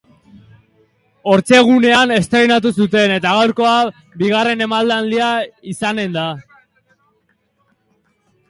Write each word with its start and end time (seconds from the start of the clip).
Ortzegunean 1.33 2.13
estreinatu 2.15 2.71
zuten 2.79 3.13
eta 3.17 3.35
gaurkoa 3.41 3.75
bigarern 4.23 4.65
emanaldia 4.69 5.31
izanen 5.75 6.17
da. 6.21 6.27